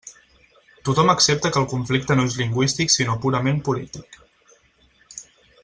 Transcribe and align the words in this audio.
Tothom 0.87 1.11
accepta 1.13 1.51
que 1.57 1.61
el 1.63 1.67
conflicte 1.73 2.17
no 2.19 2.25
és 2.31 2.39
lingüístic 2.41 2.95
sinó 2.95 3.19
purament 3.27 3.61
polític. 3.69 4.19